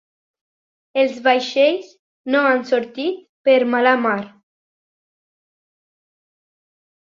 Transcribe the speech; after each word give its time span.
Els 1.01 1.17
vaixells 1.27 1.91
no 2.35 2.41
han 2.53 2.65
sortit 2.69 3.19
per 3.49 3.59
mala 3.75 3.93
mar. 4.07 4.15